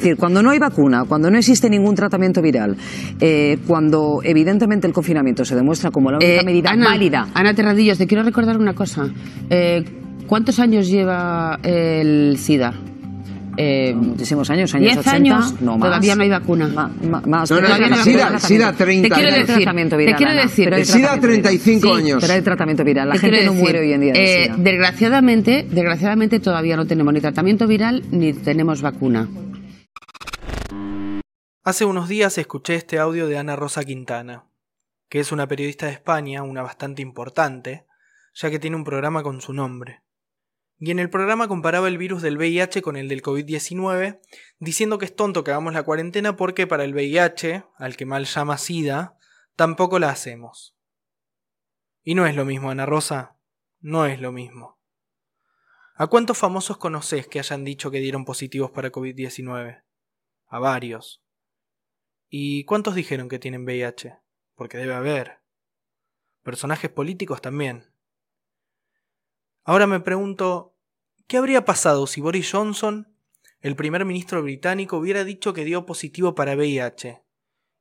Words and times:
Es 0.00 0.04
decir, 0.04 0.16
cuando 0.16 0.42
no 0.42 0.48
hay 0.48 0.58
vacuna, 0.58 1.04
cuando 1.06 1.30
no 1.30 1.36
existe 1.36 1.68
ningún 1.68 1.94
tratamiento 1.94 2.40
viral, 2.40 2.74
eh, 3.20 3.58
cuando 3.66 4.20
evidentemente 4.24 4.86
el 4.86 4.94
confinamiento 4.94 5.44
se 5.44 5.54
demuestra 5.54 5.90
como 5.90 6.10
la 6.10 6.16
única 6.16 6.40
Eh, 6.40 6.42
medida 6.42 6.70
Ana, 6.70 6.86
válida. 6.86 7.28
Ana 7.34 7.52
Terradillos, 7.52 7.98
te 7.98 8.06
quiero 8.06 8.22
recordar 8.22 8.56
una 8.56 8.72
cosa. 8.72 9.10
Eh, 9.50 9.84
¿Cuántos 10.26 10.58
años 10.58 10.88
lleva 10.88 11.58
el 11.62 12.36
SIDA? 12.38 12.72
Eh, 13.58 13.92
Muchísimos 13.94 14.48
años, 14.48 14.74
años 14.74 14.94
10 14.94 14.98
80, 15.06 15.16
años, 15.16 15.60
no 15.60 15.76
más. 15.76 15.88
todavía 15.90 16.16
no 16.16 16.22
hay 16.22 16.30
vacuna. 16.30 16.68
Ma- 16.68 16.90
ma- 17.10 17.20
más, 17.26 17.50
No, 17.50 17.56
pero 17.56 17.68
no, 17.68 17.74
hay 17.74 17.80
no, 17.82 17.86
tratamiento, 17.88 18.28
SIDA-. 18.28 18.38
SIDA 18.38 18.72
30 18.72 19.08
Te 19.08 19.14
quiero 19.14 19.28
Pero 19.28 19.40
decir, 19.42 19.54
tratamiento 19.56 19.96
te 19.96 19.98
viral, 19.98 20.16
quiero 20.16 20.32
Ana, 20.32 20.42
decir- 20.42 20.64
pero 20.64 20.76
hay 20.76 20.82
El 20.82 20.86
SIDA 20.88 21.08
tratamiento 21.08 21.28
viral. 21.28 21.42
35 21.60 21.86
Sí, 21.88 21.92
años. 22.02 22.18
Pero 22.22 22.32
hay 22.32 22.40
tratamiento 22.42 22.84
viral. 22.84 23.08
La 23.08 23.14
Te 23.14 23.20
gente 23.20 23.36
quiero 23.36 23.46
no 23.52 23.52
decir, 23.58 23.62
muere 23.74 23.80
hoy 23.86 23.92
en 23.92 24.00
día 24.00 24.12
de 24.14 24.22
eh, 24.22 24.42
SIDA. 24.44 24.56
Desgraciadamente, 24.56 25.66
desgraciadamente 25.70 26.40
todavía 26.40 26.76
no 26.76 26.86
tenemos 26.86 27.12
ni 27.12 27.20
tratamiento 27.20 27.66
viral 27.66 28.02
ni 28.12 28.32
tenemos 28.32 28.80
vacuna. 28.80 29.28
Hace 31.62 31.84
unos 31.84 32.08
días 32.08 32.38
escuché 32.38 32.74
este 32.74 32.98
audio 32.98 33.26
de 33.26 33.36
Ana 33.36 33.54
Rosa 33.54 33.84
Quintana, 33.84 34.48
que 35.10 35.20
es 35.20 35.30
una 35.30 35.46
periodista 35.46 35.84
de 35.84 35.92
España, 35.92 36.42
una 36.42 36.62
bastante 36.62 37.02
importante, 37.02 37.86
ya 38.32 38.50
que 38.50 38.58
tiene 38.58 38.76
un 38.76 38.84
programa 38.84 39.22
con 39.22 39.42
su 39.42 39.52
nombre. 39.52 40.02
Y 40.78 40.90
en 40.90 40.98
el 40.98 41.10
programa 41.10 41.48
comparaba 41.48 41.88
el 41.88 41.98
virus 41.98 42.22
del 42.22 42.38
VIH 42.38 42.80
con 42.80 42.96
el 42.96 43.08
del 43.08 43.22
COVID-19, 43.22 44.20
diciendo 44.58 44.96
que 44.96 45.04
es 45.04 45.14
tonto 45.14 45.44
que 45.44 45.50
hagamos 45.50 45.74
la 45.74 45.82
cuarentena 45.82 46.34
porque 46.34 46.66
para 46.66 46.84
el 46.84 46.94
VIH, 46.94 47.66
al 47.76 47.94
que 47.98 48.06
mal 48.06 48.24
llama 48.24 48.56
SIDA, 48.56 49.18
tampoco 49.54 49.98
la 49.98 50.08
hacemos. 50.08 50.74
Y 52.02 52.14
no 52.14 52.24
es 52.24 52.34
lo 52.34 52.46
mismo, 52.46 52.70
Ana 52.70 52.86
Rosa, 52.86 53.36
no 53.80 54.06
es 54.06 54.18
lo 54.18 54.32
mismo. 54.32 54.80
¿A 55.94 56.06
cuántos 56.06 56.38
famosos 56.38 56.78
conoces 56.78 57.28
que 57.28 57.38
hayan 57.38 57.64
dicho 57.66 57.90
que 57.90 58.00
dieron 58.00 58.24
positivos 58.24 58.70
para 58.70 58.90
COVID-19? 58.90 59.82
A 60.46 60.58
varios. 60.58 61.22
¿Y 62.32 62.62
cuántos 62.62 62.94
dijeron 62.94 63.28
que 63.28 63.40
tienen 63.40 63.64
VIH? 63.64 64.16
Porque 64.54 64.78
debe 64.78 64.94
haber. 64.94 65.40
Personajes 66.44 66.88
políticos 66.88 67.42
también. 67.42 67.92
Ahora 69.64 69.88
me 69.88 69.98
pregunto, 69.98 70.76
¿qué 71.26 71.38
habría 71.38 71.64
pasado 71.64 72.06
si 72.06 72.20
Boris 72.20 72.48
Johnson, 72.52 73.12
el 73.60 73.74
primer 73.74 74.04
ministro 74.04 74.42
británico, 74.44 74.96
hubiera 74.96 75.24
dicho 75.24 75.52
que 75.52 75.64
dio 75.64 75.84
positivo 75.86 76.36
para 76.36 76.54
VIH 76.54 77.20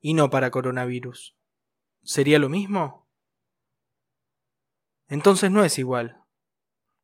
y 0.01 0.15
no 0.15 0.31
para 0.31 0.49
coronavirus? 0.49 1.37
¿Sería 2.01 2.39
lo 2.39 2.49
mismo? 2.49 3.07
Entonces 5.07 5.51
no 5.51 5.63
es 5.63 5.77
igual. 5.77 6.23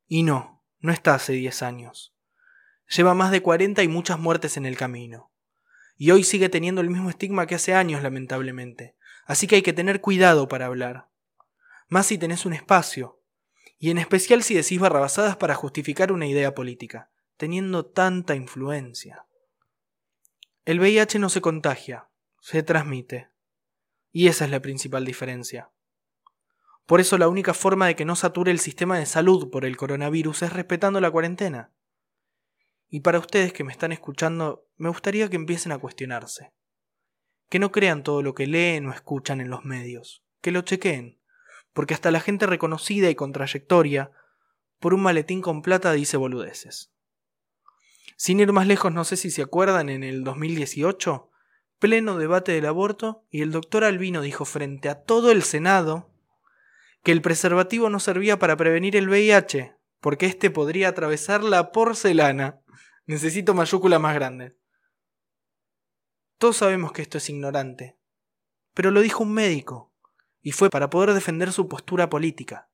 Y 0.08 0.24
no, 0.24 0.64
no 0.80 0.92
está 0.92 1.14
hace 1.14 1.34
10 1.34 1.62
años. 1.62 2.16
Lleva 2.90 3.14
más 3.14 3.30
de 3.30 3.44
40 3.44 3.84
y 3.84 3.88
muchas 3.88 4.18
muertes 4.18 4.58
en 4.58 4.66
el 4.66 4.78
camino 4.78 5.32
y 5.98 6.12
hoy 6.12 6.24
sigue 6.24 6.50
teniendo 6.50 6.82
el 6.82 6.90
mismo 6.90 7.10
estigma 7.10 7.48
que 7.48 7.56
hace 7.56 7.74
años, 7.74 8.04
lamentablemente. 8.04 8.96
Así 9.26 9.48
que 9.48 9.56
hay 9.56 9.62
que 9.62 9.74
tener 9.74 10.02
cuidado 10.02 10.48
para 10.48 10.66
hablar. 10.66 11.08
Más 11.88 12.08
si 12.08 12.18
tenés 12.18 12.46
un 12.46 12.54
espacio, 12.54 13.20
y 13.80 13.92
en 13.92 13.98
especial 13.98 14.44
si 14.44 14.56
decís 14.56 14.80
barrabasadas 14.80 15.38
para 15.38 15.56
justificar 15.56 16.12
una 16.12 16.28
idea 16.28 16.56
política, 16.56 17.10
teniendo 17.38 17.86
tanta 17.86 18.36
influencia. 18.36 19.26
El 20.66 20.80
VIH 20.80 21.20
no 21.20 21.30
se 21.30 21.42
contagia, 21.42 22.08
se 22.40 22.64
transmite. 22.64 23.30
Y 24.12 24.28
esa 24.28 24.46
es 24.46 24.52
la 24.52 24.62
principal 24.62 25.06
diferencia. 25.06 25.70
Por 26.86 27.02
eso 27.02 27.18
la 27.18 27.28
única 27.28 27.54
forma 27.54 27.88
de 27.88 27.96
que 27.96 28.06
no 28.06 28.16
sature 28.16 28.52
el 28.52 28.60
sistema 28.60 28.98
de 28.98 29.06
salud 29.06 29.50
por 29.50 29.66
el 29.66 29.76
coronavirus 29.78 30.44
es 30.44 30.54
respetando 30.54 31.02
la 31.02 31.12
cuarentena. 31.12 31.72
Y 32.96 33.02
para 33.02 33.20
ustedes 33.20 33.52
que 33.52 33.66
me 33.66 33.74
están 33.74 33.92
escuchando, 33.92 34.70
me 34.78 34.88
gustaría 34.88 35.30
que 35.30 35.36
empiecen 35.36 35.74
a 35.74 35.78
cuestionarse. 35.78 36.54
Que 37.50 37.60
no 37.60 37.70
crean 37.70 38.04
todo 38.04 38.22
lo 38.22 38.34
que 38.34 38.48
leen 38.48 38.88
o 38.88 38.94
escuchan 38.94 39.42
en 39.42 39.50
los 39.50 39.66
medios, 39.66 40.24
que 40.40 40.54
lo 40.54 40.62
chequeen, 40.62 41.20
porque 41.74 41.94
hasta 41.94 42.10
la 42.10 42.22
gente 42.22 42.46
reconocida 42.46 43.10
y 43.10 43.16
con 43.16 43.34
trayectoria, 43.34 44.12
por 44.80 44.94
un 44.94 45.02
maletín 45.02 45.42
con 45.42 45.62
plata 45.62 45.92
dice 45.92 46.16
boludeces. 46.16 46.94
Sin 48.16 48.40
ir 48.40 48.54
más 48.54 48.66
lejos, 48.66 48.94
no 48.94 49.04
sé 49.04 49.18
si 49.18 49.30
se 49.30 49.42
acuerdan, 49.42 49.90
en 49.90 50.06
el 50.06 50.24
2018, 50.24 51.30
pleno 51.80 52.18
debate 52.18 52.54
del 52.54 52.66
aborto, 52.66 53.26
y 53.30 53.42
el 53.42 53.52
doctor 53.52 53.84
Albino 53.84 54.22
dijo 54.22 54.46
frente 54.46 54.88
a 54.88 55.04
todo 55.04 55.32
el 55.32 55.44
Senado 55.44 56.14
que 57.04 57.12
el 57.12 57.22
preservativo 57.22 57.90
no 57.90 58.00
servía 58.00 58.40
para 58.40 58.56
prevenir 58.56 58.96
el 58.96 59.10
VIH, 59.10 59.76
porque 60.00 60.28
éste 60.28 60.50
podría 60.50 60.88
atravesar 60.88 61.44
la 61.44 61.74
porcelana. 61.74 62.62
Necesito 63.08 63.54
mayúscula 63.54 64.00
más 64.00 64.16
grande. 64.16 64.58
Todos 66.40 66.58
sabemos 66.58 66.92
que 66.92 67.04
esto 67.04 67.20
es 67.20 67.30
ignorante, 67.30 68.00
pero 68.74 68.90
lo 68.90 69.02
dijo 69.02 69.24
un 69.24 69.32
médico, 69.32 69.94
y 70.42 70.54
fue 70.54 70.72
para 70.72 70.90
poder 70.90 71.14
defender 71.14 71.52
su 71.52 71.68
postura 71.68 72.10
política. 72.10 72.68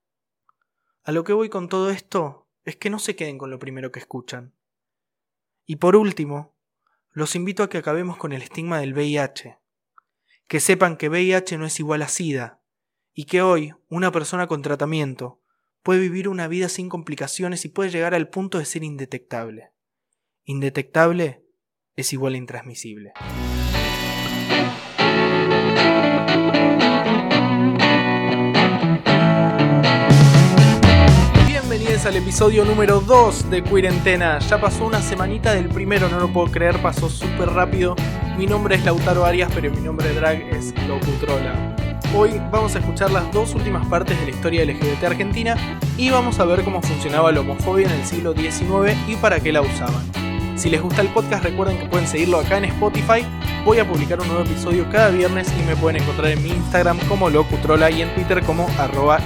A 1.03 1.11
lo 1.11 1.25
que 1.25 1.33
voy 1.33 1.49
con 1.49 1.67
todo 1.67 1.89
esto 1.89 2.47
es 2.63 2.77
que 2.77 2.89
no 2.89 2.97
se 2.97 3.17
queden 3.17 3.37
con 3.37 3.51
lo 3.51 3.59
primero 3.59 3.91
que 3.91 3.99
escuchan. 3.99 4.53
Y 5.65 5.75
por 5.75 5.97
último, 5.97 6.55
los 7.11 7.35
invito 7.35 7.61
a 7.61 7.69
que 7.69 7.79
acabemos 7.79 8.15
con 8.15 8.31
el 8.31 8.41
estigma 8.41 8.79
del 8.79 8.93
VIH, 8.93 9.59
que 10.47 10.59
sepan 10.61 10.95
que 10.95 11.09
VIH 11.09 11.57
no 11.57 11.65
es 11.65 11.77
igual 11.77 12.03
a 12.03 12.07
SIDA, 12.07 12.61
y 13.13 13.25
que 13.25 13.41
hoy 13.41 13.73
una 13.89 14.13
persona 14.13 14.47
con 14.47 14.61
tratamiento 14.61 15.41
puede 15.83 15.99
vivir 15.99 16.29
una 16.29 16.47
vida 16.47 16.69
sin 16.69 16.87
complicaciones 16.87 17.65
y 17.65 17.69
puede 17.69 17.89
llegar 17.89 18.13
al 18.13 18.29
punto 18.29 18.59
de 18.59 18.65
ser 18.65 18.85
indetectable. 18.85 19.73
Indetectable 20.45 21.43
es 21.95 22.13
igual 22.13 22.33
a 22.33 22.37
intransmisible. 22.37 23.13
Bienvenidos 31.45 32.07
al 32.07 32.15
episodio 32.15 32.65
número 32.65 33.01
2 33.01 33.51
de 33.51 33.61
Cuarentena. 33.63 34.39
Ya 34.39 34.59
pasó 34.59 34.87
una 34.87 34.99
semanita 34.99 35.53
del 35.53 35.69
primero, 35.69 36.09
no 36.09 36.19
lo 36.19 36.33
puedo 36.33 36.49
creer, 36.49 36.81
pasó 36.81 37.07
súper 37.07 37.49
rápido. 37.49 37.95
Mi 38.35 38.47
nombre 38.47 38.75
es 38.75 38.83
Lautaro 38.83 39.25
Arias, 39.25 39.51
pero 39.53 39.69
mi 39.69 39.81
nombre 39.81 40.07
de 40.07 40.15
drag 40.15 40.41
es 40.41 40.73
Locutrola. 40.87 41.75
Hoy 42.15 42.41
vamos 42.51 42.75
a 42.75 42.79
escuchar 42.79 43.11
las 43.11 43.31
dos 43.31 43.53
últimas 43.53 43.85
partes 43.85 44.19
de 44.19 44.25
la 44.25 44.31
historia 44.31 44.65
LGBT 44.65 45.03
argentina 45.03 45.55
y 45.97 46.09
vamos 46.09 46.39
a 46.39 46.45
ver 46.45 46.63
cómo 46.63 46.81
funcionaba 46.81 47.31
la 47.31 47.41
homofobia 47.41 47.87
en 47.87 47.93
el 47.93 48.05
siglo 48.07 48.33
XIX 48.33 48.97
y 49.07 49.15
para 49.17 49.39
qué 49.39 49.51
la 49.51 49.61
usaban. 49.61 50.20
Si 50.61 50.69
les 50.69 50.79
gusta 50.79 51.01
el 51.01 51.07
podcast 51.07 51.43
recuerden 51.43 51.79
que 51.79 51.87
pueden 51.87 52.07
seguirlo 52.07 52.37
acá 52.37 52.59
en 52.59 52.65
Spotify. 52.65 53.25
Voy 53.65 53.79
a 53.79 53.87
publicar 53.87 54.19
un 54.19 54.27
nuevo 54.27 54.43
episodio 54.43 54.87
cada 54.91 55.09
viernes 55.09 55.51
y 55.59 55.63
me 55.63 55.75
pueden 55.75 56.03
encontrar 56.03 56.29
en 56.33 56.43
mi 56.43 56.49
Instagram 56.49 56.99
como 57.07 57.31
Locutrola 57.31 57.89
y 57.89 58.03
en 58.03 58.13
Twitter 58.13 58.43
como 58.43 58.69
arroba. 58.77 59.17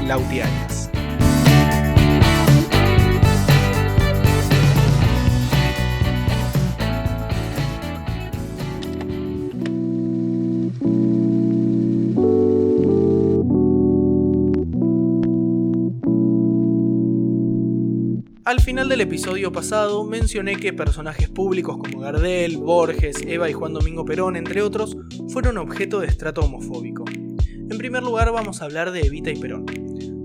Al 18.56 18.62
final 18.62 18.88
del 18.88 19.02
episodio 19.02 19.52
pasado 19.52 20.06
mencioné 20.06 20.56
que 20.56 20.72
personajes 20.72 21.28
públicos 21.28 21.78
como 21.78 22.00
Gardel, 22.00 22.56
Borges, 22.56 23.18
Eva 23.28 23.50
y 23.50 23.54
Juan 23.54 23.74
Domingo 23.74 24.06
Perón, 24.06 24.38
entre 24.38 24.62
otros, 24.62 24.96
fueron 25.28 25.58
objeto 25.58 26.00
de 26.00 26.08
estrato 26.08 26.40
homofóbico. 26.40 27.04
En 27.10 27.78
primer 27.78 28.02
lugar 28.02 28.32
vamos 28.32 28.62
a 28.62 28.66
hablar 28.66 28.92
de 28.92 29.02
Evita 29.02 29.30
y 29.30 29.36
Perón. 29.36 29.66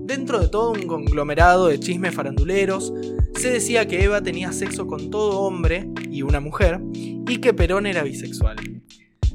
Dentro 0.05 0.39
de 0.39 0.47
todo 0.47 0.71
un 0.71 0.87
conglomerado 0.87 1.67
de 1.67 1.81
chismes 1.81 2.15
faranduleros, 2.15 2.93
se 3.35 3.51
decía 3.51 3.85
que 3.85 4.01
Eva 4.01 4.21
tenía 4.21 4.53
sexo 4.53 4.87
con 4.87 5.11
todo 5.11 5.41
hombre 5.41 5.89
y 6.09 6.21
una 6.21 6.39
mujer, 6.39 6.79
y 6.93 7.37
que 7.39 7.53
Perón 7.53 7.85
era 7.85 8.01
bisexual. 8.01 8.55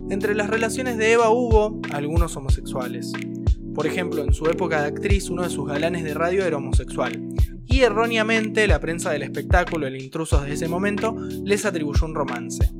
Entre 0.08 0.34
las 0.34 0.48
relaciones 0.48 0.96
de 0.96 1.12
Eva 1.12 1.28
hubo 1.28 1.82
algunos 1.92 2.34
homosexuales. 2.34 3.12
Por 3.74 3.86
ejemplo, 3.86 4.24
en 4.24 4.32
su 4.32 4.46
época 4.46 4.80
de 4.80 4.88
actriz, 4.88 5.28
uno 5.28 5.42
de 5.42 5.50
sus 5.50 5.68
galanes 5.68 6.02
de 6.02 6.14
radio 6.14 6.46
era 6.46 6.56
homosexual. 6.56 7.12
Y 7.66 7.80
erróneamente, 7.80 8.66
la 8.66 8.80
prensa 8.80 9.10
del 9.10 9.22
espectáculo, 9.22 9.86
el 9.86 10.00
intruso 10.00 10.40
de 10.40 10.54
ese 10.54 10.68
momento, 10.68 11.16
les 11.44 11.64
atribuyó 11.64 12.06
un 12.06 12.14
romance. 12.14 12.70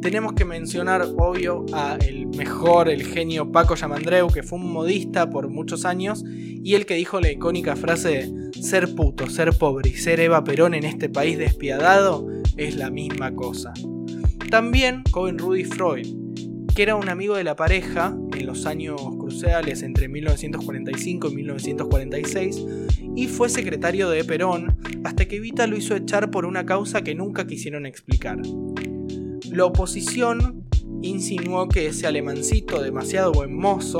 Tenemos 0.00 0.32
que 0.32 0.44
mencionar, 0.44 1.06
obvio, 1.16 1.64
a 1.72 1.96
el 2.04 2.26
mejor, 2.26 2.88
el 2.88 3.04
genio 3.04 3.52
Paco 3.52 3.76
Yamandreu, 3.76 4.28
que 4.28 4.42
fue 4.42 4.58
un 4.58 4.72
modista 4.72 5.30
por 5.30 5.48
muchos 5.48 5.84
años, 5.84 6.24
y 6.26 6.74
el 6.74 6.86
que 6.86 6.94
dijo 6.94 7.20
la 7.20 7.30
icónica 7.30 7.76
frase 7.76 8.32
ser 8.52 8.94
puto, 8.94 9.30
ser 9.30 9.56
pobre 9.56 9.90
y 9.90 9.94
ser 9.94 10.20
Eva 10.20 10.44
Perón 10.44 10.74
en 10.74 10.84
este 10.84 11.08
país 11.08 11.38
despiadado 11.38 12.28
es 12.56 12.76
la 12.76 12.90
misma 12.90 13.34
cosa. 13.34 13.72
También 14.50 15.02
joven 15.10 15.38
Rudy 15.38 15.64
Freud, 15.64 16.06
que 16.74 16.82
era 16.82 16.96
un 16.96 17.08
amigo 17.08 17.36
de 17.36 17.44
la 17.44 17.54
pareja 17.54 18.16
en 18.36 18.46
los 18.46 18.64
años 18.66 19.00
cruciales 19.18 19.82
entre 19.82 20.08
1945 20.08 21.28
y 21.28 21.34
1946 21.34 22.66
y 23.14 23.26
fue 23.26 23.48
secretario 23.48 24.08
de 24.08 24.24
Perón 24.24 24.78
hasta 25.04 25.26
que 25.26 25.36
Evita 25.36 25.66
lo 25.66 25.76
hizo 25.76 25.94
echar 25.94 26.30
por 26.30 26.46
una 26.46 26.64
causa 26.64 27.02
que 27.02 27.14
nunca 27.14 27.46
quisieron 27.46 27.84
explicar. 27.84 28.38
La 29.50 29.66
oposición 29.66 30.64
insinuó 31.02 31.68
que 31.68 31.88
ese 31.88 32.06
alemancito 32.06 32.82
demasiado 32.82 33.32
buen 33.32 33.54
mozo 33.54 33.98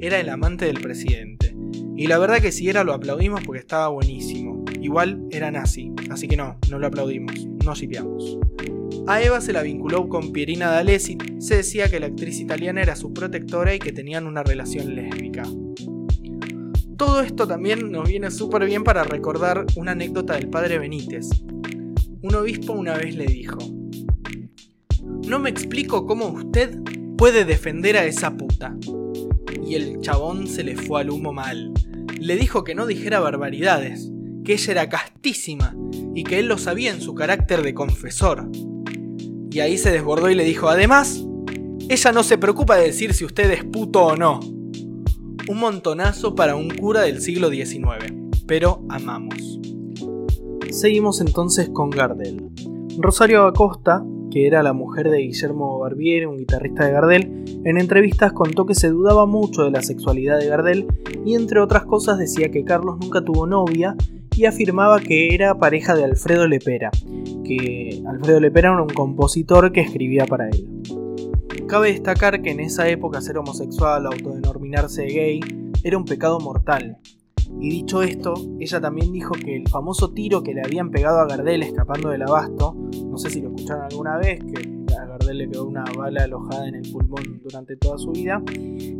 era 0.00 0.18
el 0.18 0.28
amante 0.28 0.64
del 0.64 0.80
presidente. 0.80 1.54
Y 1.96 2.06
la 2.06 2.18
verdad 2.18 2.40
que 2.40 2.52
si 2.52 2.68
era 2.68 2.84
lo 2.84 2.94
aplaudimos 2.94 3.42
porque 3.44 3.60
estaba 3.60 3.88
buenísimo. 3.88 4.64
Igual 4.80 5.24
era 5.30 5.50
nazi, 5.50 5.92
así 6.10 6.26
que 6.26 6.36
no, 6.36 6.58
no 6.70 6.78
lo 6.78 6.86
aplaudimos, 6.86 7.46
no 7.64 7.74
shipeamos. 7.74 8.38
A 9.08 9.22
Eva 9.22 9.40
se 9.40 9.54
la 9.54 9.62
vinculó 9.62 10.06
con 10.10 10.32
Pierina 10.32 10.68
D'Alessi, 10.68 11.16
se 11.38 11.56
decía 11.56 11.88
que 11.88 11.98
la 11.98 12.08
actriz 12.08 12.40
italiana 12.40 12.82
era 12.82 12.94
su 12.94 13.14
protectora 13.14 13.74
y 13.74 13.78
que 13.78 13.90
tenían 13.90 14.26
una 14.26 14.42
relación 14.42 14.94
lésbica. 14.94 15.44
Todo 16.98 17.22
esto 17.22 17.48
también 17.48 17.90
nos 17.90 18.06
viene 18.06 18.30
súper 18.30 18.66
bien 18.66 18.84
para 18.84 19.04
recordar 19.04 19.64
una 19.76 19.92
anécdota 19.92 20.34
del 20.34 20.50
padre 20.50 20.78
Benítez. 20.78 21.26
Un 22.20 22.34
obispo 22.34 22.74
una 22.74 22.98
vez 22.98 23.16
le 23.16 23.24
dijo, 23.24 23.56
no 25.26 25.38
me 25.38 25.48
explico 25.48 26.04
cómo 26.04 26.26
usted 26.26 26.78
puede 27.16 27.46
defender 27.46 27.96
a 27.96 28.04
esa 28.04 28.36
puta. 28.36 28.76
Y 29.66 29.76
el 29.76 30.02
chabón 30.02 30.46
se 30.46 30.64
le 30.64 30.76
fue 30.76 31.00
al 31.00 31.08
humo 31.08 31.32
mal. 31.32 31.72
Le 32.20 32.36
dijo 32.36 32.62
que 32.62 32.74
no 32.74 32.86
dijera 32.86 33.20
barbaridades, 33.20 34.12
que 34.44 34.52
ella 34.52 34.72
era 34.72 34.88
castísima 34.90 35.74
y 36.14 36.24
que 36.24 36.40
él 36.40 36.46
lo 36.46 36.58
sabía 36.58 36.92
en 36.92 37.00
su 37.00 37.14
carácter 37.14 37.62
de 37.62 37.72
confesor. 37.72 38.50
Y 39.58 39.60
ahí 39.60 39.76
se 39.76 39.90
desbordó 39.90 40.30
y 40.30 40.36
le 40.36 40.44
dijo, 40.44 40.68
además, 40.68 41.26
ella 41.88 42.12
no 42.12 42.22
se 42.22 42.38
preocupa 42.38 42.76
de 42.76 42.84
decir 42.84 43.12
si 43.12 43.24
usted 43.24 43.50
es 43.50 43.64
puto 43.64 44.04
o 44.04 44.16
no. 44.16 44.38
Un 44.38 45.58
montonazo 45.58 46.36
para 46.36 46.54
un 46.54 46.70
cura 46.70 47.00
del 47.00 47.20
siglo 47.20 47.50
XIX, 47.50 48.14
pero 48.46 48.84
amamos. 48.88 49.58
Seguimos 50.70 51.20
entonces 51.20 51.70
con 51.70 51.90
Gardel. 51.90 52.40
Rosario 52.98 53.46
Acosta, 53.46 54.04
que 54.30 54.46
era 54.46 54.62
la 54.62 54.74
mujer 54.74 55.10
de 55.10 55.22
Guillermo 55.22 55.80
Barbieri, 55.80 56.26
un 56.26 56.36
guitarrista 56.36 56.86
de 56.86 56.92
Gardel, 56.92 57.60
en 57.64 57.78
entrevistas 57.78 58.32
contó 58.32 58.64
que 58.64 58.76
se 58.76 58.90
dudaba 58.90 59.26
mucho 59.26 59.64
de 59.64 59.72
la 59.72 59.82
sexualidad 59.82 60.38
de 60.38 60.46
Gardel 60.46 60.86
y 61.26 61.34
entre 61.34 61.58
otras 61.58 61.84
cosas 61.84 62.16
decía 62.16 62.52
que 62.52 62.62
Carlos 62.62 62.98
nunca 63.00 63.24
tuvo 63.24 63.48
novia 63.48 63.96
y 64.38 64.46
afirmaba 64.46 65.00
que 65.00 65.34
era 65.34 65.58
pareja 65.58 65.96
de 65.96 66.04
Alfredo 66.04 66.46
Lepera, 66.46 66.92
que 67.44 68.00
Alfredo 68.06 68.38
Lepera 68.38 68.68
era 68.68 68.82
un 68.82 68.88
compositor 68.88 69.72
que 69.72 69.80
escribía 69.80 70.26
para 70.26 70.48
él. 70.48 70.68
Cabe 71.66 71.90
destacar 71.90 72.40
que 72.40 72.52
en 72.52 72.60
esa 72.60 72.88
época 72.88 73.20
ser 73.20 73.36
homosexual 73.36 74.06
autodenominarse 74.06 75.06
gay 75.06 75.40
era 75.82 75.98
un 75.98 76.04
pecado 76.04 76.38
mortal, 76.38 76.98
y 77.60 77.68
dicho 77.68 78.02
esto, 78.02 78.34
ella 78.60 78.80
también 78.80 79.12
dijo 79.12 79.34
que 79.34 79.56
el 79.56 79.68
famoso 79.68 80.12
tiro 80.12 80.44
que 80.44 80.54
le 80.54 80.62
habían 80.62 80.92
pegado 80.92 81.18
a 81.18 81.26
Gardel 81.26 81.64
escapando 81.64 82.10
del 82.10 82.22
abasto, 82.22 82.76
no 83.06 83.18
sé 83.18 83.30
si 83.30 83.40
lo 83.40 83.48
escucharon 83.48 83.86
alguna 83.90 84.18
vez, 84.18 84.38
que 84.38 84.94
a 84.96 85.04
Gardel 85.04 85.38
le 85.38 85.48
quedó 85.48 85.66
una 85.66 85.84
bala 85.96 86.22
alojada 86.22 86.68
en 86.68 86.76
el 86.76 86.92
pulmón 86.92 87.40
durante 87.42 87.76
toda 87.76 87.98
su 87.98 88.12
vida, 88.12 88.40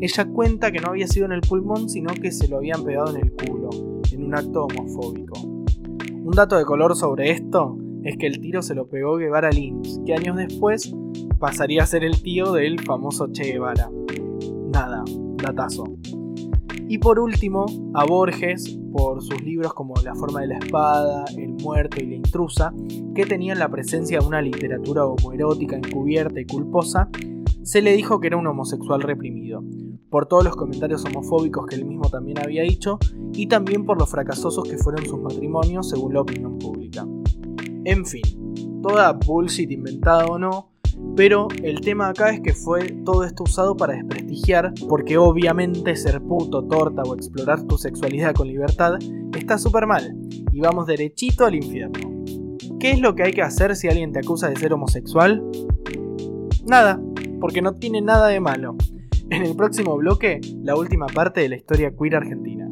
ella 0.01 0.25
cuenta 0.25 0.73
que 0.73 0.81
no 0.81 0.89
había 0.89 1.07
sido 1.07 1.27
en 1.27 1.33
el 1.33 1.43
pulmón, 1.43 1.89
sino 1.89 2.13
que 2.15 2.33
se 2.33 2.49
lo 2.49 2.57
habían 2.57 2.83
pegado 2.83 3.15
en 3.17 3.23
el 3.23 3.33
culo, 3.33 3.98
en 4.13 4.25
un 4.25 4.35
acto 4.35 4.67
homofóbico. 4.67 5.41
Un 5.41 6.33
dato 6.35 6.57
de 6.57 6.65
color 6.65 6.95
sobre 6.97 7.31
esto 7.31 7.79
es 8.05 8.17
que 8.17 8.27
el 8.27 8.41
tiro 8.41 8.63
se 8.63 8.75
lo 8.75 8.89
pegó 8.89 9.17
Guevara 9.17 9.51
Lins, 9.51 10.01
que 10.05 10.15
años 10.15 10.37
después 10.37 10.95
pasaría 11.39 11.83
a 11.83 11.87
ser 11.87 12.05
el 12.05 12.23
tío 12.23 12.53
del 12.53 12.81
famoso 12.81 13.29
Che 13.33 13.45
Guevara. 13.45 13.91
Nada, 14.73 15.05
datazo. 15.37 15.85
Y 16.91 16.99
por 16.99 17.19
último, 17.19 17.67
a 17.95 18.07
Borges, 18.07 18.79
por 18.93 19.23
sus 19.23 19.43
libros 19.43 19.75
como 19.75 19.95
La 20.03 20.15
forma 20.15 20.41
de 20.41 20.47
la 20.49 20.59
espada, 20.59 21.25
El 21.37 21.51
muerto 21.63 22.03
y 22.03 22.07
La 22.07 22.15
intrusa, 22.15 22.73
que 23.15 23.27
tenían 23.27 23.59
la 23.59 23.69
presencia 23.69 24.21
de 24.21 24.27
una 24.27 24.41
literatura 24.41 25.05
homoerótica 25.05 25.77
encubierta 25.77 26.41
y 26.41 26.47
culposa, 26.47 27.11
se 27.69 27.83
le 27.83 27.95
dijo 27.95 28.19
que 28.19 28.29
era 28.29 28.39
un 28.39 28.47
homosexual 28.47 29.03
reprimido, 29.03 29.63
por 30.09 30.25
todos 30.25 30.43
los 30.43 30.57
comentarios 30.57 31.05
homofóbicos 31.05 31.67
que 31.67 31.75
él 31.75 31.85
mismo 31.85 32.09
también 32.09 32.39
había 32.39 32.63
dicho, 32.63 32.99
y 33.35 33.47
también 33.47 33.85
por 33.85 33.99
los 33.99 34.11
fracasosos 34.11 34.67
que 34.67 34.79
fueron 34.79 35.05
sus 35.05 35.21
matrimonios 35.21 35.91
según 35.91 36.15
la 36.15 36.23
opinión 36.23 36.59
pública. 36.59 37.07
En 37.85 38.07
fin, 38.07 38.23
toda 38.83 39.13
bullshit 39.13 39.71
inventada 39.71 40.25
o 40.25 40.39
no, 40.39 40.71
pero 41.15 41.49
el 41.63 41.83
tema 41.83 42.09
acá 42.09 42.31
es 42.31 42.41
que 42.41 42.55
fue 42.55 42.89
todo 43.05 43.23
esto 43.23 43.43
usado 43.43 43.77
para 43.77 43.93
desprestigiar, 43.93 44.73
porque 44.89 45.19
obviamente 45.19 45.95
ser 45.95 46.23
puto, 46.23 46.65
torta 46.65 47.03
o 47.03 47.15
explorar 47.15 47.65
tu 47.65 47.77
sexualidad 47.77 48.35
con 48.35 48.49
libertad 48.49 48.95
está 49.37 49.59
súper 49.59 49.87
mal, 49.87 50.17
y 50.55 50.61
vamos 50.61 50.87
derechito 50.87 51.45
al 51.45 51.57
infierno. 51.57 52.25
¿Qué 52.81 52.93
es 52.93 53.01
lo 53.01 53.15
que 53.15 53.25
hay 53.25 53.33
que 53.33 53.43
hacer 53.43 53.77
si 53.77 53.89
alguien 53.89 54.13
te 54.13 54.21
acusa 54.21 54.49
de 54.49 54.57
ser 54.57 54.73
homosexual? 54.73 55.45
Nada, 56.65 56.99
porque 57.41 57.63
no 57.63 57.75
tiene 57.75 58.01
nada 58.01 58.29
de 58.29 58.41
malo. 58.41 58.77
En 59.31 59.45
el 59.45 59.55
próximo 59.55 59.97
bloque, 59.97 60.41
la 60.63 60.75
última 60.75 61.07
parte 61.07 61.41
de 61.41 61.51
la 61.51 61.57
historia 61.57 61.93
queer 61.97 62.17
argentina 62.17 62.69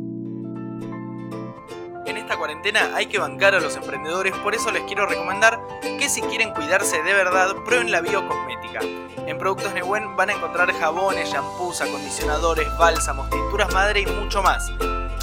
cuarentena 2.47 2.95
hay 2.95 3.07
que 3.07 3.19
bancar 3.19 3.55
a 3.55 3.61
los 3.61 3.77
emprendedores, 3.77 4.35
por 4.39 4.55
eso 4.55 4.71
les 4.71 4.83
quiero 4.85 5.07
recomendar 5.07 5.59
que 5.99 6.09
si 6.09 6.21
quieren 6.23 6.53
cuidarse 6.53 7.03
de 7.03 7.13
verdad, 7.13 7.55
prueben 7.65 7.91
la 7.91 8.01
biocosmética. 8.01 8.81
En 9.27 9.39
Productos 9.39 9.75
Neuen 9.75 10.17
van 10.17 10.31
a 10.31 10.35
encontrar 10.35 10.73
jabones, 10.73 11.31
shampoos, 11.31 11.81
acondicionadores, 11.81 12.69
bálsamos, 12.79 13.29
tinturas 13.31 13.73
madre 13.73 14.03
y 14.03 14.07
mucho 14.07 14.43
más. 14.43 14.71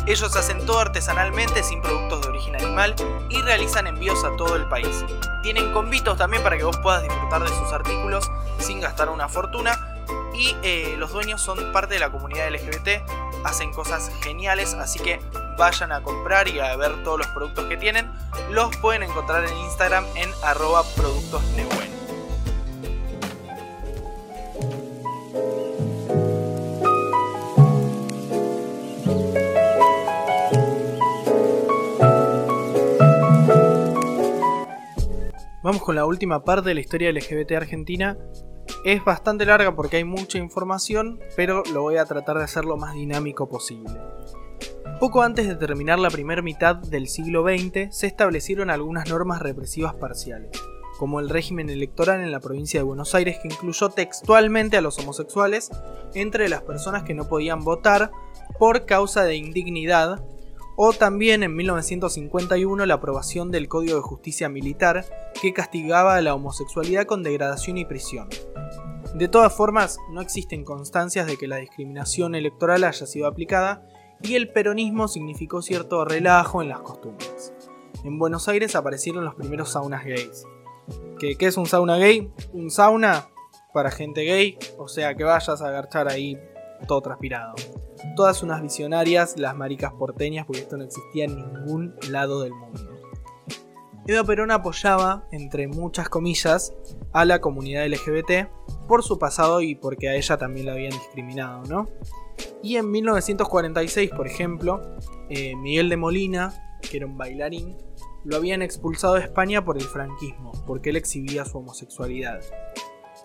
Ellos 0.05 0.35
hacen 0.35 0.65
todo 0.65 0.79
artesanalmente 0.79 1.63
sin 1.63 1.81
productos 1.81 2.21
de 2.21 2.27
origen 2.29 2.55
animal 2.55 2.95
y 3.29 3.41
realizan 3.41 3.87
envíos 3.87 4.23
a 4.23 4.35
todo 4.35 4.55
el 4.55 4.67
país. 4.67 5.05
Tienen 5.41 5.71
convitos 5.71 6.17
también 6.17 6.43
para 6.43 6.57
que 6.57 6.63
vos 6.63 6.77
puedas 6.77 7.03
disfrutar 7.03 7.41
de 7.41 7.49
sus 7.49 7.71
artículos 7.71 8.29
sin 8.59 8.81
gastar 8.81 9.09
una 9.09 9.29
fortuna 9.29 9.93
y 10.33 10.55
eh, 10.63 10.95
los 10.97 11.11
dueños 11.11 11.41
son 11.41 11.71
parte 11.71 11.93
de 11.93 11.99
la 11.99 12.11
comunidad 12.11 12.49
LGBT, 12.51 13.03
hacen 13.43 13.71
cosas 13.71 14.11
geniales, 14.21 14.73
así 14.73 14.99
que 14.99 15.21
vayan 15.57 15.91
a 15.91 16.01
comprar 16.01 16.47
y 16.47 16.59
a 16.59 16.75
ver 16.75 17.03
todos 17.03 17.19
los 17.19 17.27
productos 17.27 17.65
que 17.65 17.77
tienen. 17.77 18.11
Los 18.49 18.75
pueden 18.77 19.03
encontrar 19.03 19.45
en 19.45 19.55
Instagram 19.57 20.05
en 20.15 20.31
arroba 20.43 20.83
Con 35.79 35.95
la 35.95 36.05
última 36.05 36.43
parte 36.43 36.69
de 36.69 36.75
la 36.75 36.81
historia 36.81 37.11
LGBT 37.11 37.53
argentina 37.53 38.17
es 38.85 39.03
bastante 39.03 39.45
larga 39.45 39.75
porque 39.75 39.97
hay 39.97 40.03
mucha 40.03 40.37
información, 40.37 41.19
pero 41.35 41.63
lo 41.73 41.81
voy 41.81 41.97
a 41.97 42.05
tratar 42.05 42.37
de 42.37 42.43
hacer 42.43 42.63
lo 42.63 42.77
más 42.77 42.93
dinámico 42.93 43.49
posible. 43.49 43.91
Poco 44.99 45.23
antes 45.23 45.47
de 45.47 45.55
terminar 45.55 45.99
la 45.99 46.09
primera 46.09 46.41
mitad 46.41 46.75
del 46.75 47.07
siglo 47.07 47.43
XX, 47.43 47.93
se 47.95 48.07
establecieron 48.07 48.69
algunas 48.69 49.09
normas 49.09 49.41
represivas 49.41 49.95
parciales, 49.95 50.51
como 50.99 51.19
el 51.19 51.29
régimen 51.29 51.69
electoral 51.69 52.21
en 52.21 52.31
la 52.31 52.39
provincia 52.39 52.79
de 52.79 52.85
Buenos 52.85 53.15
Aires 53.15 53.39
que 53.41 53.49
incluyó 53.49 53.89
textualmente 53.89 54.77
a 54.77 54.81
los 54.81 54.99
homosexuales 54.99 55.71
entre 56.13 56.49
las 56.49 56.61
personas 56.61 57.03
que 57.03 57.15
no 57.15 57.27
podían 57.27 57.61
votar 57.61 58.11
por 58.59 58.85
causa 58.85 59.23
de 59.23 59.35
indignidad, 59.35 60.23
o 60.75 60.93
también 60.93 61.43
en 61.43 61.55
1951 61.55 62.85
la 62.85 62.93
aprobación 62.95 63.51
del 63.51 63.67
Código 63.67 63.95
de 63.95 64.01
Justicia 64.01 64.49
Militar 64.49 65.05
que 65.41 65.53
castigaba 65.53 66.15
a 66.15 66.21
la 66.21 66.35
homosexualidad 66.35 67.05
con 67.05 67.23
degradación 67.23 67.77
y 67.77 67.85
prisión. 67.85 68.29
De 69.13 69.27
todas 69.27 69.53
formas, 69.53 69.99
no 70.09 70.21
existen 70.21 70.63
constancias 70.63 71.27
de 71.27 71.37
que 71.37 71.47
la 71.47 71.57
discriminación 71.57 72.33
electoral 72.33 72.83
haya 72.83 73.05
sido 73.05 73.27
aplicada 73.27 73.87
y 74.23 74.35
el 74.35 74.49
peronismo 74.49 75.07
significó 75.07 75.61
cierto 75.61 76.05
relajo 76.05 76.61
en 76.61 76.69
las 76.69 76.79
costumbres. 76.79 77.53
En 78.03 78.17
Buenos 78.17 78.47
Aires 78.47 78.75
aparecieron 78.75 79.23
los 79.23 79.35
primeros 79.35 79.73
saunas 79.73 80.03
gays. 80.03 80.45
¿Qué, 81.19 81.37
es 81.39 81.57
un 81.57 81.67
sauna 81.67 81.97
gay? 81.97 82.31
Un 82.51 82.69
sauna 82.69 83.27
para 83.73 83.91
gente 83.91 84.23
gay, 84.23 84.57
o 84.77 84.87
sea 84.87 85.15
que 85.15 85.23
vayas 85.23 85.61
a 85.61 85.67
agarchar 85.67 86.09
ahí 86.09 86.37
todo 86.87 87.01
transpirado. 87.01 87.55
Todas 88.15 88.43
unas 88.43 88.61
visionarias, 88.61 89.37
las 89.37 89.55
maricas 89.55 89.93
porteñas, 89.93 90.45
porque 90.45 90.61
esto 90.61 90.77
no 90.77 90.83
existía 90.83 91.25
en 91.25 91.35
ningún 91.35 91.95
lado 92.09 92.41
del 92.41 92.53
mundo. 92.53 92.93
Eva 94.05 94.23
Perón 94.25 94.51
apoyaba, 94.51 95.25
entre 95.31 95.67
muchas 95.67 96.09
comillas, 96.09 96.73
a 97.13 97.23
la 97.23 97.39
comunidad 97.39 97.87
LGBT 97.87 98.49
por 98.87 99.01
su 99.01 99.17
pasado 99.17 99.61
y 99.61 99.75
porque 99.75 100.09
a 100.09 100.15
ella 100.15 100.37
también 100.37 100.65
la 100.65 100.73
habían 100.73 100.91
discriminado, 100.91 101.63
¿no? 101.69 101.87
Y 102.61 102.75
en 102.75 102.91
1946, 102.91 104.11
por 104.11 104.27
ejemplo, 104.27 104.81
eh, 105.29 105.55
Miguel 105.55 105.87
de 105.87 105.97
Molina, 105.97 106.79
que 106.81 106.97
era 106.97 107.05
un 107.05 107.17
bailarín, 107.17 107.77
lo 108.25 108.35
habían 108.35 108.61
expulsado 108.61 109.15
de 109.15 109.21
España 109.21 109.63
por 109.63 109.77
el 109.77 109.83
franquismo, 109.83 110.51
porque 110.65 110.89
él 110.89 110.97
exhibía 110.97 111.45
su 111.45 111.57
homosexualidad. 111.57 112.41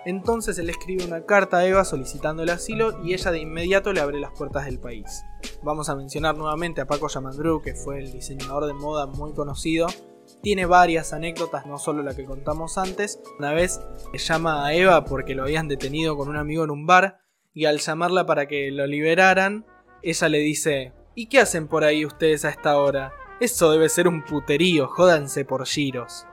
Entonces 0.08 0.58
él 0.58 0.70
escribe 0.70 1.04
una 1.04 1.26
carta 1.26 1.58
a 1.58 1.66
Eva 1.66 1.84
solicitando 1.84 2.42
el 2.42 2.48
asilo 2.48 2.98
y 3.04 3.12
ella 3.12 3.30
de 3.30 3.40
inmediato 3.40 3.92
le 3.92 4.00
abre 4.00 4.18
las 4.18 4.30
puertas 4.30 4.64
del 4.64 4.78
país. 4.78 5.22
Vamos 5.62 5.90
a 5.90 5.96
mencionar 5.96 6.34
nuevamente 6.34 6.80
a 6.80 6.86
Paco 6.86 7.08
Yamandru, 7.08 7.60
que 7.60 7.74
fue 7.74 7.98
el 7.98 8.10
diseñador 8.10 8.64
de 8.64 8.72
moda 8.72 9.04
muy 9.04 9.34
conocido 9.34 9.86
Tiene 10.40 10.64
varias 10.64 11.12
anécdotas, 11.12 11.66
no 11.66 11.78
solo 11.78 12.02
la 12.02 12.16
que 12.16 12.24
contamos 12.24 12.78
antes. 12.78 13.20
Una 13.38 13.52
vez 13.52 13.82
llama 14.14 14.64
a 14.64 14.72
Eva 14.72 15.04
porque 15.04 15.34
lo 15.34 15.42
habían 15.42 15.68
detenido 15.68 16.16
con 16.16 16.30
un 16.30 16.38
amigo 16.38 16.64
en 16.64 16.70
un 16.70 16.86
bar 16.86 17.18
y 17.52 17.66
al 17.66 17.78
llamarla 17.78 18.24
para 18.24 18.48
que 18.48 18.70
lo 18.70 18.86
liberaran, 18.86 19.66
ella 20.02 20.28
le 20.30 20.38
dice, 20.38 20.94
¿y 21.16 21.26
qué 21.26 21.40
hacen 21.40 21.68
por 21.68 21.84
ahí 21.84 22.06
ustedes 22.06 22.46
a 22.46 22.48
esta 22.48 22.78
hora? 22.78 23.12
Eso 23.40 23.70
debe 23.70 23.90
ser 23.90 24.08
un 24.08 24.24
puterío, 24.24 24.88
jódanse 24.88 25.44
por 25.44 25.66
giros. 25.66 26.26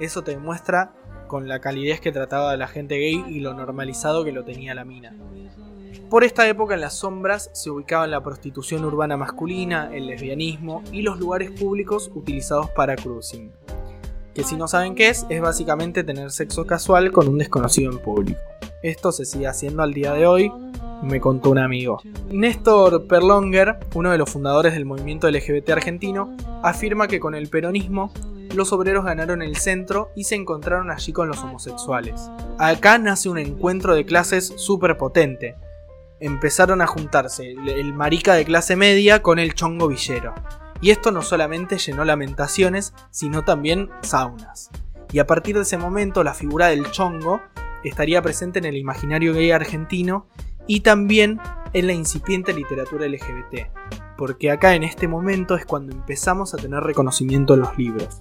Eso 0.00 0.22
te 0.22 0.30
demuestra 0.30 0.94
con 1.28 1.46
la 1.46 1.60
calidez 1.60 2.00
que 2.00 2.10
trataba 2.10 2.50
a 2.50 2.56
la 2.56 2.66
gente 2.66 2.96
gay 2.96 3.24
y 3.28 3.40
lo 3.40 3.54
normalizado 3.54 4.24
que 4.24 4.32
lo 4.32 4.44
tenía 4.44 4.74
la 4.74 4.84
mina. 4.84 5.14
Por 6.10 6.24
esta 6.24 6.48
época 6.48 6.74
en 6.74 6.80
las 6.80 6.94
sombras 6.94 7.50
se 7.52 7.70
ubicaban 7.70 8.10
la 8.10 8.22
prostitución 8.22 8.84
urbana 8.84 9.18
masculina, 9.18 9.90
el 9.92 10.06
lesbianismo 10.06 10.82
y 10.90 11.02
los 11.02 11.18
lugares 11.18 11.50
públicos 11.50 12.10
utilizados 12.14 12.70
para 12.70 12.96
cruising. 12.96 13.52
Que 14.34 14.42
si 14.42 14.56
no 14.56 14.68
saben 14.68 14.94
qué 14.94 15.10
es, 15.10 15.26
es 15.28 15.40
básicamente 15.42 16.04
tener 16.04 16.30
sexo 16.30 16.66
casual 16.66 17.12
con 17.12 17.28
un 17.28 17.38
desconocido 17.38 17.92
en 17.92 17.98
público. 17.98 18.40
Esto 18.82 19.12
se 19.12 19.26
sigue 19.26 19.48
haciendo 19.48 19.82
al 19.82 19.92
día 19.92 20.14
de 20.14 20.26
hoy, 20.26 20.50
me 21.02 21.20
contó 21.20 21.50
un 21.50 21.58
amigo. 21.58 22.00
Néstor 22.30 23.06
Perlonger, 23.06 23.76
uno 23.94 24.10
de 24.10 24.18
los 24.18 24.30
fundadores 24.30 24.74
del 24.74 24.84
movimiento 24.84 25.30
LGBT 25.30 25.70
argentino, 25.70 26.34
afirma 26.62 27.06
que 27.06 27.20
con 27.20 27.34
el 27.34 27.48
peronismo 27.48 28.12
los 28.58 28.72
obreros 28.72 29.04
ganaron 29.04 29.40
el 29.40 29.56
centro 29.56 30.10
y 30.14 30.24
se 30.24 30.34
encontraron 30.34 30.90
allí 30.90 31.12
con 31.12 31.28
los 31.28 31.38
homosexuales. 31.38 32.30
Acá 32.58 32.98
nace 32.98 33.30
un 33.30 33.38
encuentro 33.38 33.94
de 33.94 34.04
clases 34.04 34.52
súper 34.56 34.98
potente. 34.98 35.54
Empezaron 36.20 36.82
a 36.82 36.86
juntarse 36.86 37.52
el 37.52 37.94
marica 37.94 38.34
de 38.34 38.44
clase 38.44 38.76
media 38.76 39.22
con 39.22 39.38
el 39.38 39.54
chongo 39.54 39.88
villero. 39.88 40.34
Y 40.80 40.90
esto 40.90 41.12
no 41.12 41.22
solamente 41.22 41.78
llenó 41.78 42.04
lamentaciones, 42.04 42.92
sino 43.10 43.44
también 43.44 43.88
saunas. 44.02 44.70
Y 45.12 45.20
a 45.20 45.26
partir 45.26 45.56
de 45.56 45.62
ese 45.62 45.78
momento 45.78 46.24
la 46.24 46.34
figura 46.34 46.66
del 46.66 46.90
chongo 46.90 47.40
estaría 47.84 48.20
presente 48.22 48.58
en 48.58 48.64
el 48.64 48.76
imaginario 48.76 49.32
gay 49.32 49.52
argentino 49.52 50.26
y 50.66 50.80
también 50.80 51.38
en 51.72 51.86
la 51.86 51.92
incipiente 51.92 52.52
literatura 52.52 53.06
LGBT, 53.06 53.70
porque 54.16 54.50
acá 54.50 54.74
en 54.74 54.82
este 54.82 55.06
momento 55.08 55.54
es 55.54 55.64
cuando 55.64 55.92
empezamos 55.92 56.54
a 56.54 56.58
tener 56.58 56.80
reconocimiento 56.82 57.54
en 57.54 57.60
los 57.60 57.78
libros. 57.78 58.20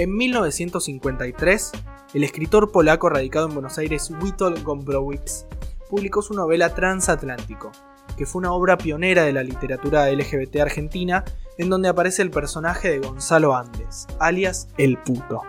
En 0.00 0.16
1953, 0.16 1.72
el 2.14 2.24
escritor 2.24 2.72
polaco 2.72 3.10
radicado 3.10 3.48
en 3.48 3.52
Buenos 3.52 3.76
Aires 3.76 4.10
Witold 4.22 4.62
Gombrowicz 4.62 5.44
publicó 5.90 6.22
su 6.22 6.32
novela 6.32 6.74
Transatlántico, 6.74 7.70
que 8.16 8.24
fue 8.24 8.38
una 8.38 8.54
obra 8.54 8.78
pionera 8.78 9.24
de 9.24 9.34
la 9.34 9.42
literatura 9.42 10.10
LGBT 10.10 10.56
argentina, 10.60 11.22
en 11.58 11.68
donde 11.68 11.90
aparece 11.90 12.22
el 12.22 12.30
personaje 12.30 12.88
de 12.88 13.00
Gonzalo 13.00 13.54
Andes, 13.54 14.06
alias 14.18 14.68
El 14.78 14.96
Puto, 14.96 15.42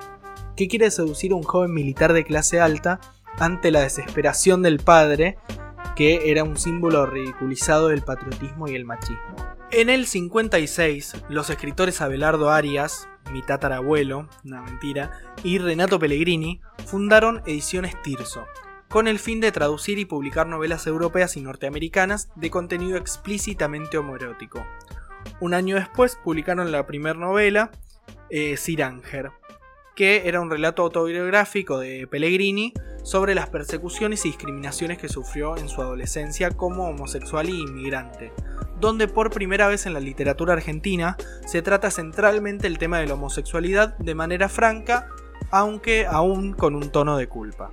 que 0.57 0.67
quiere 0.67 0.91
seducir 0.91 1.31
a 1.31 1.35
un 1.35 1.43
joven 1.43 1.73
militar 1.73 2.11
de 2.11 2.25
clase 2.25 2.59
alta 2.59 2.99
ante 3.39 3.71
la 3.71 3.79
desesperación 3.79 4.63
del 4.63 4.79
padre 4.79 5.37
que 5.95 6.29
era 6.29 6.43
un 6.43 6.57
símbolo 6.57 7.05
ridiculizado 7.05 7.87
del 7.87 8.01
patriotismo 8.01 8.67
y 8.67 8.75
el 8.75 8.83
machismo. 8.83 9.35
En 9.71 9.89
el 9.89 10.07
56, 10.07 11.13
los 11.29 11.49
escritores 11.49 12.01
Abelardo 12.01 12.49
Arias, 12.49 13.07
mi 13.31 13.41
tatarabuelo, 13.41 14.27
una 14.43 14.61
mentira, 14.61 15.11
y 15.43 15.57
Renato 15.57 15.99
Pellegrini 15.99 16.61
fundaron 16.85 17.41
Ediciones 17.45 17.99
Tirso, 18.01 18.45
con 18.89 19.07
el 19.07 19.19
fin 19.19 19.39
de 19.39 19.51
traducir 19.51 19.99
y 19.99 20.05
publicar 20.05 20.47
novelas 20.47 20.85
europeas 20.87 21.37
y 21.37 21.41
norteamericanas 21.41 22.29
de 22.35 22.49
contenido 22.49 22.97
explícitamente 22.97 23.97
homoerótico. 23.97 24.65
Un 25.39 25.53
año 25.53 25.75
después 25.75 26.17
publicaron 26.23 26.71
la 26.71 26.85
primera 26.85 27.17
novela, 27.17 27.71
eh, 28.29 28.57
Siranger, 28.57 29.31
que 29.95 30.27
era 30.27 30.41
un 30.41 30.49
relato 30.49 30.83
autobiográfico 30.83 31.79
de 31.79 32.07
Pellegrini 32.07 32.73
sobre 33.03 33.35
las 33.35 33.49
persecuciones 33.49 34.25
y 34.25 34.29
discriminaciones 34.29 34.97
que 34.97 35.09
sufrió 35.09 35.57
en 35.57 35.69
su 35.69 35.81
adolescencia 35.81 36.51
como 36.51 36.87
homosexual 36.87 37.49
y 37.49 37.59
inmigrante, 37.59 38.31
donde 38.79 39.07
por 39.07 39.31
primera 39.31 39.67
vez 39.67 39.85
en 39.85 39.93
la 39.93 39.99
literatura 39.99 40.53
argentina 40.53 41.17
se 41.45 41.61
trata 41.61 41.91
centralmente 41.91 42.67
el 42.67 42.77
tema 42.77 42.99
de 42.99 43.07
la 43.07 43.13
homosexualidad 43.13 43.97
de 43.97 44.15
manera 44.15 44.49
franca, 44.49 45.07
aunque 45.49 46.05
aún 46.05 46.53
con 46.53 46.75
un 46.75 46.89
tono 46.91 47.17
de 47.17 47.27
culpa. 47.27 47.71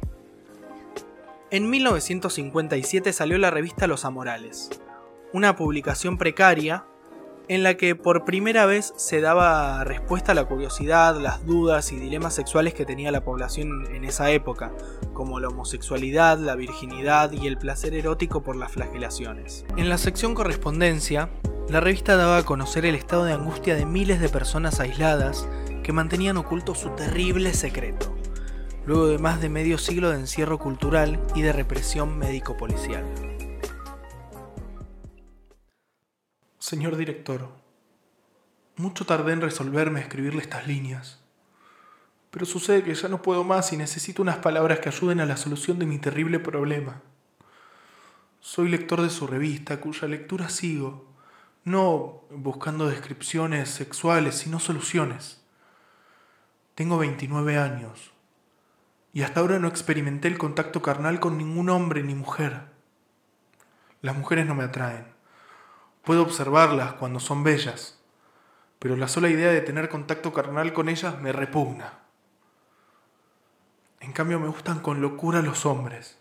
En 1.50 1.70
1957 1.70 3.12
salió 3.12 3.38
la 3.38 3.50
revista 3.50 3.86
Los 3.86 4.04
Amorales, 4.04 4.70
una 5.32 5.56
publicación 5.56 6.18
precaria 6.18 6.84
en 7.48 7.62
la 7.62 7.76
que 7.76 7.94
por 7.96 8.24
primera 8.24 8.66
vez 8.66 8.92
se 8.96 9.20
daba 9.20 9.82
respuesta 9.84 10.32
a 10.32 10.34
la 10.34 10.44
curiosidad, 10.44 11.18
las 11.18 11.44
dudas 11.46 11.92
y 11.92 11.96
dilemas 11.96 12.34
sexuales 12.34 12.74
que 12.74 12.84
tenía 12.84 13.10
la 13.10 13.24
población 13.24 13.86
en 13.94 14.04
esa 14.04 14.30
época, 14.30 14.72
como 15.14 15.40
la 15.40 15.48
homosexualidad, 15.48 16.38
la 16.38 16.54
virginidad 16.56 17.32
y 17.32 17.46
el 17.46 17.56
placer 17.56 17.94
erótico 17.94 18.42
por 18.42 18.56
las 18.56 18.72
flagelaciones. 18.72 19.64
En 19.76 19.88
la 19.88 19.98
sección 19.98 20.34
correspondencia, 20.34 21.30
la 21.68 21.80
revista 21.80 22.16
daba 22.16 22.38
a 22.38 22.44
conocer 22.44 22.84
el 22.84 22.94
estado 22.94 23.24
de 23.24 23.32
angustia 23.32 23.74
de 23.74 23.86
miles 23.86 24.20
de 24.20 24.28
personas 24.28 24.80
aisladas 24.80 25.48
que 25.82 25.92
mantenían 25.92 26.36
oculto 26.36 26.74
su 26.74 26.90
terrible 26.90 27.54
secreto, 27.54 28.14
luego 28.86 29.06
de 29.06 29.18
más 29.18 29.40
de 29.40 29.48
medio 29.48 29.78
siglo 29.78 30.10
de 30.10 30.18
encierro 30.18 30.58
cultural 30.58 31.20
y 31.34 31.42
de 31.42 31.52
represión 31.52 32.18
médico-policial. 32.18 33.04
Señor 36.68 36.98
director, 36.98 37.48
mucho 38.76 39.06
tardé 39.06 39.32
en 39.32 39.40
resolverme 39.40 40.00
a 40.00 40.02
escribirle 40.02 40.42
estas 40.42 40.66
líneas, 40.66 41.18
pero 42.30 42.44
sucede 42.44 42.84
que 42.84 42.94
ya 42.94 43.08
no 43.08 43.22
puedo 43.22 43.42
más 43.42 43.72
y 43.72 43.78
necesito 43.78 44.20
unas 44.20 44.36
palabras 44.36 44.80
que 44.80 44.90
ayuden 44.90 45.20
a 45.20 45.24
la 45.24 45.38
solución 45.38 45.78
de 45.78 45.86
mi 45.86 45.98
terrible 45.98 46.40
problema. 46.40 47.00
Soy 48.40 48.68
lector 48.68 49.00
de 49.00 49.08
su 49.08 49.26
revista, 49.26 49.80
cuya 49.80 50.08
lectura 50.08 50.50
sigo, 50.50 51.06
no 51.64 52.24
buscando 52.28 52.86
descripciones 52.86 53.70
sexuales, 53.70 54.34
sino 54.34 54.60
soluciones. 54.60 55.40
Tengo 56.74 56.98
29 56.98 57.56
años 57.56 58.10
y 59.14 59.22
hasta 59.22 59.40
ahora 59.40 59.58
no 59.58 59.68
experimenté 59.68 60.28
el 60.28 60.36
contacto 60.36 60.82
carnal 60.82 61.18
con 61.18 61.38
ningún 61.38 61.70
hombre 61.70 62.02
ni 62.02 62.14
mujer. 62.14 62.60
Las 64.02 64.18
mujeres 64.18 64.44
no 64.44 64.54
me 64.54 64.64
atraen. 64.64 65.17
Puedo 66.08 66.22
observarlas 66.22 66.94
cuando 66.94 67.20
son 67.20 67.44
bellas, 67.44 68.00
pero 68.78 68.96
la 68.96 69.08
sola 69.08 69.28
idea 69.28 69.52
de 69.52 69.60
tener 69.60 69.90
contacto 69.90 70.32
carnal 70.32 70.72
con 70.72 70.88
ellas 70.88 71.20
me 71.20 71.32
repugna. 71.32 71.98
En 74.00 74.12
cambio 74.12 74.40
me 74.40 74.48
gustan 74.48 74.80
con 74.80 75.02
locura 75.02 75.42
los 75.42 75.66
hombres, 75.66 76.18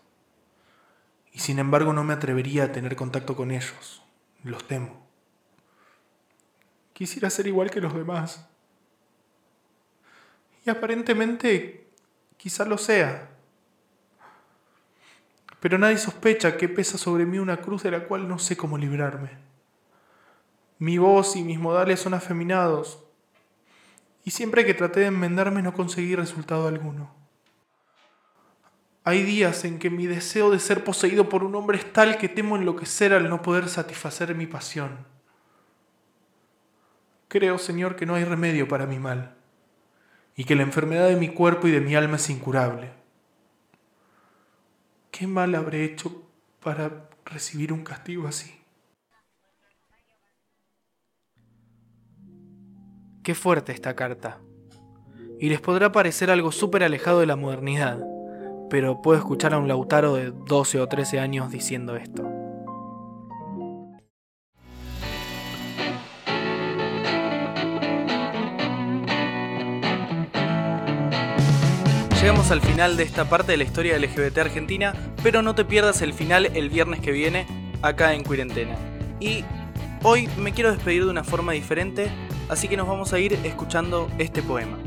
y 1.32 1.38
sin 1.38 1.58
embargo 1.58 1.94
no 1.94 2.04
me 2.04 2.12
atrevería 2.12 2.64
a 2.64 2.72
tener 2.72 2.96
contacto 2.96 3.34
con 3.34 3.50
ellos, 3.50 4.02
los 4.44 4.68
temo. 4.68 5.06
Quisiera 6.92 7.30
ser 7.30 7.46
igual 7.46 7.70
que 7.70 7.80
los 7.80 7.94
demás. 7.94 8.46
Y 10.66 10.68
aparentemente 10.68 11.88
quizá 12.36 12.66
lo 12.66 12.76
sea. 12.76 13.30
Pero 15.60 15.78
nadie 15.78 15.96
sospecha 15.96 16.58
que 16.58 16.68
pesa 16.68 16.98
sobre 16.98 17.24
mí 17.24 17.38
una 17.38 17.56
cruz 17.56 17.84
de 17.84 17.92
la 17.92 18.04
cual 18.04 18.28
no 18.28 18.38
sé 18.38 18.54
cómo 18.54 18.76
librarme. 18.76 19.48
Mi 20.78 20.98
voz 20.98 21.34
y 21.34 21.42
mis 21.42 21.58
modales 21.58 22.00
son 22.00 22.14
afeminados, 22.14 23.02
y 24.24 24.30
siempre 24.30 24.64
que 24.64 24.74
traté 24.74 25.00
de 25.00 25.06
enmendarme 25.06 25.62
no 25.62 25.72
conseguí 25.72 26.14
resultado 26.14 26.68
alguno. 26.68 27.12
Hay 29.02 29.22
días 29.22 29.64
en 29.64 29.78
que 29.78 29.88
mi 29.88 30.06
deseo 30.06 30.50
de 30.50 30.58
ser 30.58 30.84
poseído 30.84 31.30
por 31.30 31.42
un 31.42 31.54
hombre 31.54 31.78
es 31.78 31.92
tal 31.92 32.18
que 32.18 32.28
temo 32.28 32.56
enloquecer 32.56 33.14
al 33.14 33.30
no 33.30 33.40
poder 33.40 33.68
satisfacer 33.68 34.34
mi 34.34 34.46
pasión. 34.46 35.06
Creo, 37.28 37.58
Señor, 37.58 37.96
que 37.96 38.06
no 38.06 38.14
hay 38.14 38.24
remedio 38.24 38.68
para 38.68 38.86
mi 38.86 38.98
mal, 38.98 39.34
y 40.36 40.44
que 40.44 40.54
la 40.54 40.62
enfermedad 40.62 41.08
de 41.08 41.16
mi 41.16 41.28
cuerpo 41.30 41.68
y 41.68 41.70
de 41.70 41.80
mi 41.80 41.94
alma 41.94 42.16
es 42.16 42.30
incurable. 42.30 42.92
¿Qué 45.10 45.26
mal 45.26 45.54
habré 45.54 45.84
hecho 45.84 46.22
para 46.62 47.08
recibir 47.24 47.72
un 47.72 47.82
castigo 47.82 48.28
así? 48.28 48.57
Qué 53.28 53.34
fuerte 53.34 53.72
esta 53.72 53.94
carta. 53.94 54.38
Y 55.38 55.50
les 55.50 55.60
podrá 55.60 55.92
parecer 55.92 56.30
algo 56.30 56.50
súper 56.50 56.82
alejado 56.82 57.20
de 57.20 57.26
la 57.26 57.36
modernidad, 57.36 57.98
pero 58.70 59.02
puedo 59.02 59.18
escuchar 59.18 59.52
a 59.52 59.58
un 59.58 59.68
Lautaro 59.68 60.14
de 60.14 60.30
12 60.30 60.80
o 60.80 60.88
13 60.88 61.20
años 61.20 61.50
diciendo 61.50 61.94
esto. 61.94 62.22
Llegamos 72.22 72.50
al 72.50 72.62
final 72.62 72.96
de 72.96 73.02
esta 73.02 73.28
parte 73.28 73.52
de 73.52 73.58
la 73.58 73.64
historia 73.64 73.98
LGBT 73.98 74.38
argentina, 74.38 74.94
pero 75.22 75.42
no 75.42 75.54
te 75.54 75.66
pierdas 75.66 76.00
el 76.00 76.14
final 76.14 76.46
el 76.46 76.70
viernes 76.70 77.00
que 77.00 77.12
viene 77.12 77.46
acá 77.82 78.14
en 78.14 78.24
Cuarentena. 78.24 78.76
Y 79.20 79.44
hoy 80.02 80.30
me 80.38 80.54
quiero 80.54 80.72
despedir 80.72 81.04
de 81.04 81.10
una 81.10 81.24
forma 81.24 81.52
diferente 81.52 82.10
Así 82.48 82.66
que 82.66 82.78
nos 82.78 82.88
vamos 82.88 83.12
a 83.12 83.18
ir 83.18 83.34
escuchando 83.44 84.08
este 84.16 84.42
poema. 84.42 84.78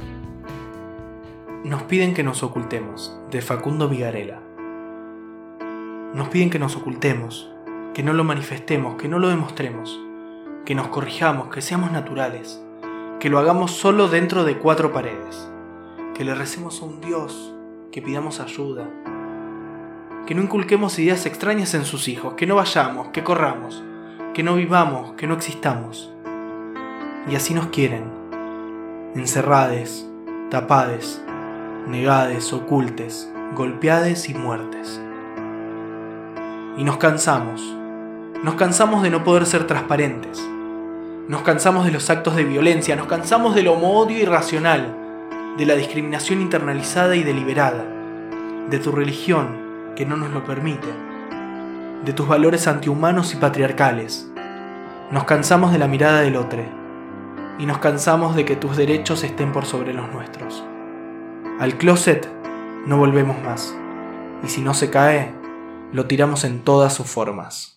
Nos 1.63 1.83
piden 1.83 2.15
que 2.15 2.23
nos 2.23 2.41
ocultemos, 2.41 3.15
de 3.29 3.39
Facundo 3.43 3.87
Vigarela. 3.87 4.41
Nos 6.15 6.29
piden 6.29 6.49
que 6.49 6.57
nos 6.57 6.75
ocultemos, 6.75 7.51
que 7.93 8.01
no 8.01 8.13
lo 8.13 8.23
manifestemos, 8.23 8.95
que 8.95 9.07
no 9.07 9.19
lo 9.19 9.29
demostremos, 9.29 10.01
que 10.65 10.73
nos 10.73 10.87
corrijamos, 10.87 11.49
que 11.49 11.61
seamos 11.61 11.91
naturales, 11.91 12.59
que 13.19 13.29
lo 13.29 13.37
hagamos 13.37 13.69
solo 13.69 14.07
dentro 14.07 14.43
de 14.43 14.57
cuatro 14.57 14.91
paredes, 14.91 15.47
que 16.15 16.25
le 16.25 16.33
recemos 16.33 16.81
a 16.81 16.85
un 16.85 16.99
Dios, 16.99 17.53
que 17.91 18.01
pidamos 18.01 18.39
ayuda, 18.39 18.89
que 20.25 20.33
no 20.33 20.41
inculquemos 20.41 20.97
ideas 20.97 21.27
extrañas 21.27 21.75
en 21.75 21.85
sus 21.85 22.07
hijos, 22.07 22.33
que 22.33 22.47
no 22.47 22.55
vayamos, 22.55 23.09
que 23.09 23.23
corramos, 23.23 23.83
que 24.33 24.41
no 24.41 24.55
vivamos, 24.55 25.13
que 25.13 25.27
no 25.27 25.35
existamos. 25.35 26.10
Y 27.29 27.35
así 27.35 27.53
nos 27.53 27.67
quieren, 27.67 28.03
encerrades, 29.15 30.09
tapades, 30.49 31.21
negades, 31.87 32.51
ocultes, 32.51 33.31
golpeades 33.55 34.27
y 34.27 34.33
muertes. 34.33 34.99
Y 36.77 36.83
nos 36.83 36.97
cansamos, 36.97 37.61
nos 38.43 38.55
cansamos 38.55 39.03
de 39.03 39.11
no 39.11 39.23
poder 39.23 39.45
ser 39.45 39.67
transparentes, 39.67 40.43
nos 41.27 41.43
cansamos 41.43 41.85
de 41.85 41.91
los 41.91 42.09
actos 42.09 42.35
de 42.35 42.43
violencia, 42.43 42.95
nos 42.95 43.05
cansamos 43.05 43.53
del 43.53 43.67
homodio 43.67 44.17
irracional, 44.17 44.95
de 45.59 45.65
la 45.67 45.75
discriminación 45.75 46.41
internalizada 46.41 47.15
y 47.15 47.23
deliberada, 47.23 47.85
de 48.67 48.79
tu 48.79 48.91
religión 48.91 49.93
que 49.95 50.07
no 50.07 50.17
nos 50.17 50.31
lo 50.31 50.43
permite, 50.43 50.87
de 52.03 52.13
tus 52.13 52.27
valores 52.27 52.67
antihumanos 52.67 53.35
y 53.35 53.37
patriarcales. 53.37 54.27
Nos 55.11 55.25
cansamos 55.25 55.71
de 55.71 55.77
la 55.77 55.87
mirada 55.87 56.21
del 56.21 56.35
otro 56.35 56.80
y 57.59 57.65
nos 57.65 57.79
cansamos 57.79 58.35
de 58.35 58.45
que 58.45 58.55
tus 58.55 58.77
derechos 58.77 59.23
estén 59.23 59.51
por 59.51 59.65
sobre 59.65 59.93
los 59.93 60.11
nuestros. 60.11 60.63
Al 61.59 61.77
closet 61.77 62.27
no 62.85 62.97
volvemos 62.97 63.41
más, 63.43 63.75
y 64.43 64.47
si 64.47 64.61
no 64.61 64.73
se 64.73 64.89
cae, 64.89 65.33
lo 65.91 66.07
tiramos 66.07 66.43
en 66.43 66.61
todas 66.61 66.93
sus 66.93 67.07
formas. 67.07 67.70